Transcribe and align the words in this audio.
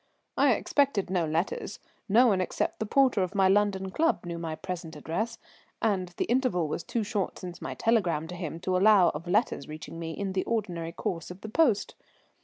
I 0.35 0.53
expected 0.55 1.11
no 1.11 1.27
letters, 1.27 1.77
no 2.09 2.25
one 2.25 2.41
except 2.41 2.79
the 2.79 2.87
porter 2.87 3.21
of 3.21 3.35
my 3.35 3.47
London 3.47 3.91
club 3.91 4.25
knew 4.25 4.39
my 4.39 4.55
present 4.55 4.95
address, 4.95 5.37
and 5.79 6.07
the 6.17 6.25
interval 6.25 6.67
was 6.67 6.83
too 6.83 7.03
short 7.03 7.37
since 7.37 7.61
my 7.61 7.75
telegram 7.75 8.27
to 8.29 8.35
him 8.35 8.59
to 8.61 8.75
allow 8.75 9.09
of 9.09 9.27
letters 9.27 9.67
reaching 9.67 9.99
me 9.99 10.13
in 10.13 10.33
the 10.33 10.43
ordinary 10.45 10.91
course 10.91 11.29
of 11.29 11.41
the 11.41 11.49
post. 11.49 11.93